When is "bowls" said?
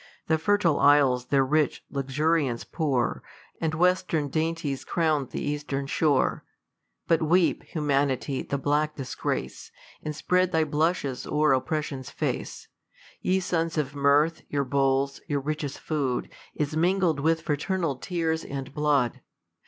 14.65-15.21